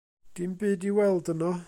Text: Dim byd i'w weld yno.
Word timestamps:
Dim 0.39 0.55
byd 0.63 0.87
i'w 0.91 0.97
weld 1.01 1.33
yno. 1.35 1.53